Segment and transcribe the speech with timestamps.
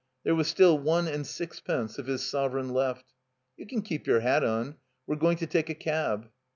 [0.23, 3.13] There was still one and sixpence of his sovereign left.
[3.55, 4.77] "You can keep your hat on.
[5.05, 6.31] We're going to take a cab."